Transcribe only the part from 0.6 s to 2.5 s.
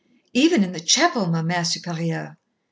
in the chapel, Ma Mère Supérieure."